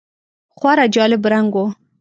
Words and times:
خورا 0.57 0.85
جالب 0.95 1.21
رنګ 1.33 1.51
و. 1.61 1.63